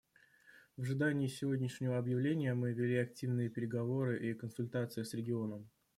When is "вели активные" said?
2.73-3.51